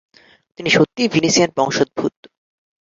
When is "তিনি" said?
0.59-0.69